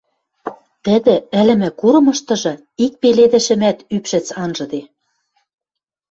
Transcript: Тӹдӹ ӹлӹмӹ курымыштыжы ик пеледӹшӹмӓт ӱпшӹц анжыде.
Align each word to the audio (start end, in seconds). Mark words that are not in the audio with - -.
Тӹдӹ 0.85 1.15
ӹлӹмӹ 1.39 1.69
курымыштыжы 1.79 2.53
ик 2.83 2.93
пеледӹшӹмӓт 3.01 3.77
ӱпшӹц 3.95 4.27
анжыде. 4.43 4.81